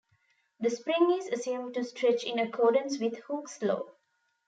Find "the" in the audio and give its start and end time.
0.59-0.71